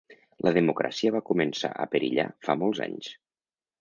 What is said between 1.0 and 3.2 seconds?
va començar a perillar fa molts anys.